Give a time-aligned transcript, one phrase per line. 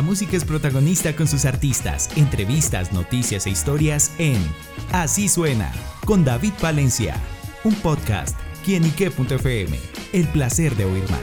[0.00, 4.38] La música es protagonista con sus artistas, entrevistas, noticias e historias en
[4.92, 5.70] Así Suena,
[6.06, 7.16] con David Valencia,
[7.64, 8.34] un podcast,
[8.64, 9.78] quienique.fm,
[10.14, 11.20] el placer de oír más.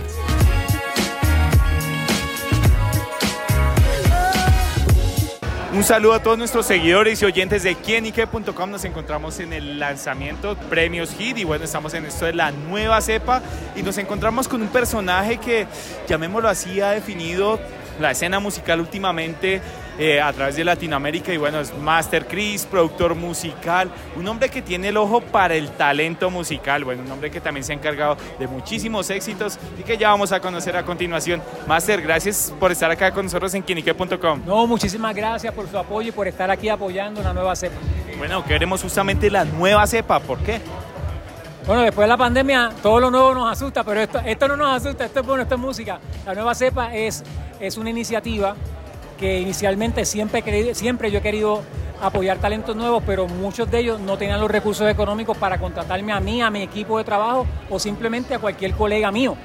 [5.73, 8.71] Un saludo a todos nuestros seguidores y oyentes de quienique.com.
[8.71, 12.99] Nos encontramos en el lanzamiento Premios Hit y bueno, estamos en esto de la nueva
[12.99, 13.43] cepa
[13.75, 15.67] y nos encontramos con un personaje que,
[16.07, 17.59] llamémoslo así, ha definido
[17.99, 19.61] la escena musical últimamente
[19.99, 24.61] eh, a través de Latinoamérica y bueno, es Master Chris, productor musical, un hombre que
[24.61, 28.15] tiene el ojo para el talento musical, bueno, un hombre que también se ha encargado
[28.37, 31.41] de muchísimos éxitos y que ya vamos a conocer a continuación.
[31.67, 34.41] Master, gracias por estar acá con nosotros en quinique.com.
[34.45, 37.77] No, muchísimas gracias por su apoyo y por estar aquí apoyando una nueva cepa.
[38.17, 40.61] Bueno, queremos justamente la nueva cepa, ¿por qué?
[41.67, 44.77] Bueno, después de la pandemia, todo lo nuevo nos asusta, pero esto, esto no nos
[44.77, 45.99] asusta, esto es bueno, esto es música.
[46.25, 47.25] La nueva cepa es,
[47.59, 48.55] es una iniciativa
[49.19, 51.61] que inicialmente siempre, siempre yo he querido
[52.01, 56.21] apoyar talentos nuevos, pero muchos de ellos no tenían los recursos económicos para contratarme a
[56.21, 59.35] mí, a mi equipo de trabajo o simplemente a cualquier colega mío.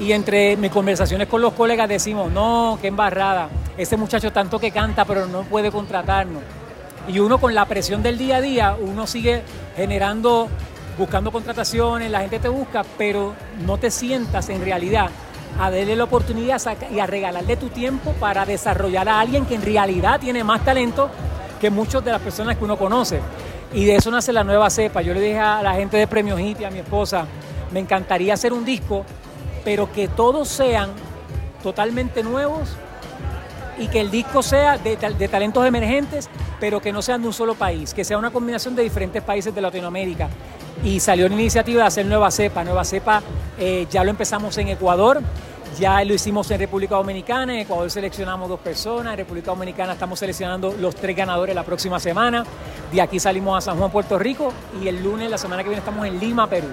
[0.00, 4.72] Y entre mis conversaciones con los colegas decimos, no, qué embarrada, ese muchacho tanto que
[4.72, 6.42] canta pero no puede contratarnos.
[7.06, 9.42] Y uno con la presión del día a día, uno sigue
[9.76, 10.48] generando,
[10.98, 15.10] buscando contrataciones, la gente te busca, pero no te sientas en realidad
[15.58, 19.62] a darle la oportunidad y a regalarle tu tiempo para desarrollar a alguien que en
[19.62, 21.10] realidad tiene más talento
[21.60, 23.20] que muchas de las personas que uno conoce.
[23.72, 25.02] Y de eso nace la nueva cepa.
[25.02, 27.26] Yo le dije a la gente de Premio y a mi esposa,
[27.72, 29.04] me encantaría hacer un disco,
[29.64, 30.90] pero que todos sean
[31.62, 32.76] totalmente nuevos
[33.78, 34.96] y que el disco sea de,
[35.28, 36.28] talentos emergentes,
[36.60, 39.54] pero que no sean de un solo país, que sea una combinación de diferentes países
[39.54, 40.28] de Latinoamérica.
[40.82, 42.64] Y salió la iniciativa de hacer Nueva Cepa.
[42.64, 43.22] Nueva Cepa
[43.58, 45.20] eh, ya lo empezamos en Ecuador,
[45.78, 50.18] ya lo hicimos en República Dominicana, en Ecuador seleccionamos dos personas, en República Dominicana estamos
[50.18, 52.44] seleccionando los tres ganadores la próxima semana.
[52.92, 55.80] De aquí salimos a San Juan, Puerto Rico y el lunes, la semana que viene,
[55.80, 56.68] estamos en Lima, Perú.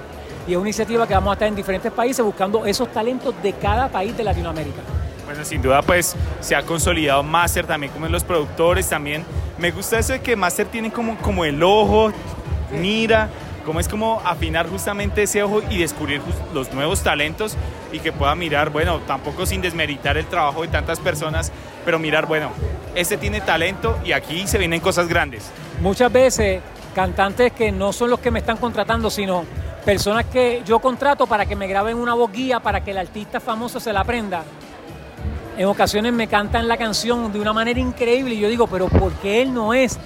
[0.47, 3.53] Y es una iniciativa que vamos a estar en diferentes países buscando esos talentos de
[3.53, 4.81] cada país de Latinoamérica.
[5.25, 9.23] Bueno, sin duda pues se ha consolidado Master también como en los productores también.
[9.57, 12.11] Me gusta eso de que Master tiene como, como el ojo,
[12.71, 13.29] mira,
[13.65, 16.21] como es como afinar justamente ese ojo y descubrir
[16.53, 17.55] los nuevos talentos
[17.91, 21.51] y que pueda mirar, bueno, tampoco sin desmeritar el trabajo de tantas personas,
[21.85, 22.51] pero mirar, bueno,
[22.95, 25.49] este tiene talento y aquí se vienen cosas grandes.
[25.81, 26.61] Muchas veces
[26.93, 29.45] cantantes que no son los que me están contratando, sino
[29.83, 33.39] personas que yo contrato para que me graben una voz guía para que el artista
[33.39, 34.43] famoso se la aprenda.
[35.57, 39.11] En ocasiones me cantan la canción de una manera increíble y yo digo, pero ¿por
[39.13, 39.99] qué él no es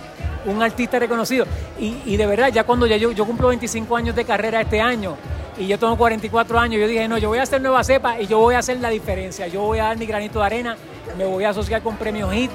[0.48, 1.46] un artista reconocido.
[1.80, 5.16] Y, de verdad, ya cuando ya yo, yo cumplo 25 años de carrera este año
[5.58, 8.28] y yo tengo 44 años, yo dije, no, yo voy a hacer nueva cepa y
[8.28, 9.48] yo voy a hacer la diferencia.
[9.48, 10.78] Yo voy a dar mi granito de arena,
[11.18, 12.52] me voy a asociar con Premio Hit.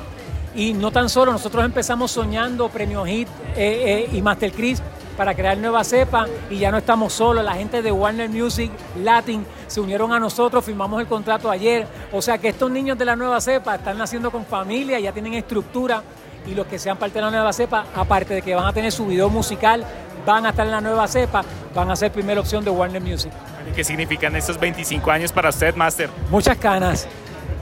[0.55, 3.27] Y no tan solo, nosotros empezamos soñando Premio Hit
[3.57, 4.83] eh, eh, y Master Chris
[5.17, 7.45] para crear nueva cepa y ya no estamos solos.
[7.45, 8.71] La gente de Warner Music
[9.03, 11.87] Latin se unieron a nosotros, firmamos el contrato ayer.
[12.13, 15.35] O sea que estos niños de la nueva cepa están naciendo con familia, ya tienen
[15.35, 16.03] estructura
[16.47, 18.93] y los que sean parte de la nueva cepa, aparte de que van a tener
[18.93, 19.85] su video musical,
[20.27, 21.45] van a estar en la nueva cepa,
[21.75, 23.33] van a ser primera opción de Warner Music.
[23.75, 26.11] ¿Qué significan estos 25 años para usted, Master?
[26.31, 27.09] Muchas canas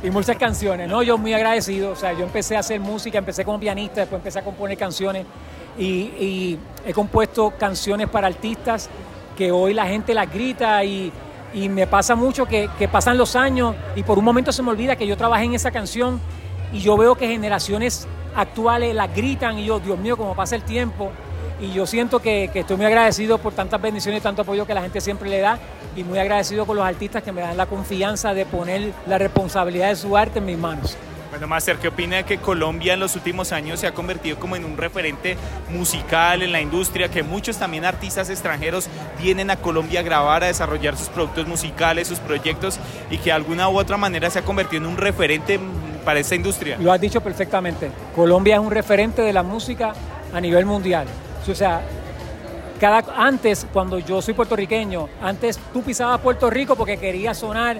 [0.02, 1.02] y muchas canciones, ¿no?
[1.02, 4.38] Yo muy agradecido, o sea, yo empecé a hacer música, empecé como pianista, después empecé
[4.38, 5.26] a componer canciones
[5.78, 8.88] y, he compuesto canciones para artistas
[9.36, 11.12] que hoy la gente las grita y,
[11.52, 14.94] me pasa mucho que, que pasan los años y por un momento se me olvida
[14.94, 16.20] que yo trabajé en esa canción
[16.72, 20.62] y yo veo que generaciones actuales las gritan y yo, Dios mío, cómo pasa el
[20.62, 21.10] tiempo.
[21.60, 24.82] Y yo siento que, estoy muy agradecido por tantas bendiciones y tanto apoyo que la
[24.82, 25.58] gente siempre le da
[25.94, 29.88] y muy agradecido con los artistas que me dan la confianza de poner la responsabilidad
[29.88, 30.96] de su arte en mis manos.
[31.30, 34.56] Bueno, Master, ¿qué opina de que Colombia en los últimos años se ha convertido como
[34.56, 35.36] en un referente
[35.68, 38.88] musical en la industria, que muchos también artistas extranjeros
[39.22, 42.80] vienen a Colombia a grabar, a desarrollar sus productos musicales, sus proyectos,
[43.10, 45.60] y que de alguna u otra manera se ha convertido en un referente
[46.04, 46.76] para esa industria.
[46.78, 47.90] Lo has dicho perfectamente.
[48.14, 49.92] Colombia es un referente de la música
[50.32, 51.06] a nivel mundial.
[51.48, 51.80] O sea,
[52.78, 57.78] cada, antes, cuando yo soy puertorriqueño, antes tú pisabas Puerto Rico porque querías sonar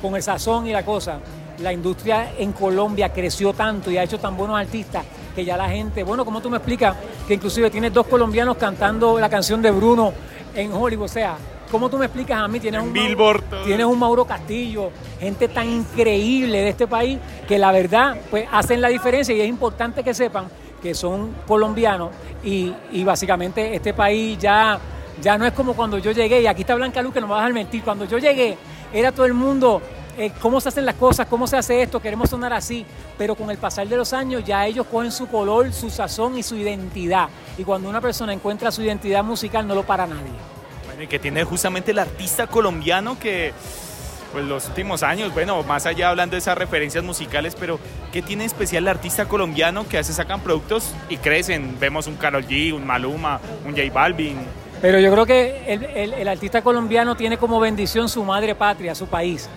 [0.00, 1.18] con el sazón y la cosa.
[1.58, 5.04] La industria en Colombia creció tanto y ha hecho tan buenos artistas
[5.34, 6.96] que ya la gente, bueno, como tú me explicas,
[7.26, 10.12] que inclusive tienes dos colombianos cantando la canción de Bruno
[10.54, 11.36] en Hollywood, o sea,
[11.70, 12.60] ¿Cómo tú me explicas a mí?
[12.60, 17.18] Tienes un, Billboard, Mauro, tienes un Mauro Castillo, gente tan increíble de este país
[17.48, 20.46] que la verdad pues hacen la diferencia y es importante que sepan
[20.82, 22.10] que son colombianos
[22.42, 22.74] y,
[23.04, 24.78] básicamente este país ya,
[25.20, 27.32] ya no es como cuando yo llegué y aquí está Blanca Luz que no me
[27.32, 28.58] vas a mentir, cuando yo llegué
[28.92, 29.80] era todo el mundo
[30.16, 32.86] eh, cómo se hacen las cosas, cómo se hace esto, queremos sonar así,
[33.18, 36.42] pero con el pasar de los años ya ellos cogen su color, su sazón y
[36.42, 37.28] su identidad.
[37.58, 40.53] Y cuando una persona encuentra su identidad musical no lo para nadie.
[41.08, 43.52] Que tiene justamente el artista colombiano que
[44.32, 47.78] pues los últimos años, bueno, más allá hablando de esas referencias musicales, pero
[48.12, 51.76] ¿qué tiene especial el artista colombiano que hace sacan productos y crecen?
[51.78, 54.38] Vemos un Karol G, un Maluma, un J Balvin.
[54.82, 59.06] Pero yo creo que el, el artista colombiano tiene como bendición su madre patria, su
[59.06, 59.48] país.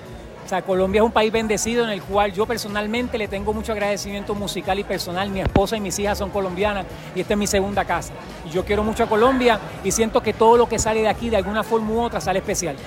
[0.48, 3.74] O sea, Colombia es un país bendecido en el cual yo personalmente le tengo mucho
[3.74, 5.30] agradecimiento musical y personal.
[5.30, 8.14] Mi esposa y mis hijas son colombianas y esta es mi segunda casa.
[8.46, 11.30] Y yo quiero mucho a Colombia y siento que todo lo que sale de aquí
[11.30, 12.78] de alguna forma u otra sale especial.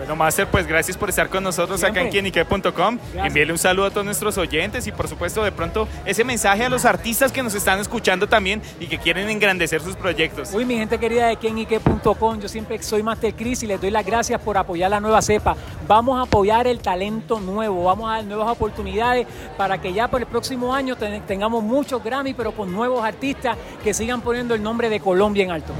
[0.00, 2.98] Bueno, Master, pues gracias por estar con nosotros acá en quienique.com.
[3.16, 6.70] Envíele un saludo a todos nuestros oyentes y por supuesto de pronto ese mensaje a
[6.70, 10.54] los artistas que nos están escuchando también y que quieren engrandecer sus proyectos.
[10.54, 14.06] Uy, mi gente querida de quienique.com, yo siempre soy Master Chris y les doy las
[14.06, 15.54] gracias por apoyar la nueva cepa.
[15.86, 19.26] Vamos a apoyar el talento nuevo, vamos a dar nuevas oportunidades
[19.58, 23.54] para que ya por el próximo año tengamos muchos Grammy, pero con nuevos artistas
[23.84, 25.74] que sigan poniendo el nombre de Colombia en alto.